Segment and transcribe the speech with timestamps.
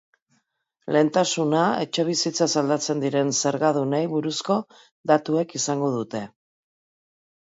[0.93, 4.57] Lehentasuna etxebizitzaz aldatzen diren zergadunei buruzko
[5.13, 6.23] datuek izango dute.